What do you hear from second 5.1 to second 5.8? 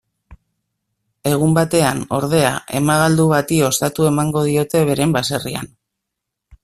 baserrian.